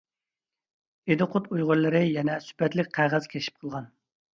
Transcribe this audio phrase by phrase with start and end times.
[1.11, 3.93] ئىدىقۇت ئۇيغۇرلىرى يەنە سۈپەتلىك قەغەز كەشىپ قىلغان.